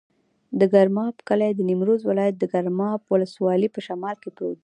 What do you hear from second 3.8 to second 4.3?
شمال کې